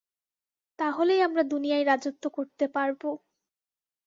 তাহলেই 0.79 1.21
আমরা 1.21 1.43
দুনিয়ায় 1.43 1.85
রাজত্ব 1.85 2.23
করতে 2.37 2.65
পারবো। 2.75 3.09